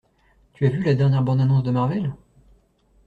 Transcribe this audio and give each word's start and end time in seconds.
Tu 0.53 0.65
as 0.65 0.71
vu 0.71 0.81
la 0.81 0.95
dernière 0.95 1.21
bande 1.21 1.41
annonce 1.41 1.61
de 1.61 1.69
Marvel? 1.69 2.15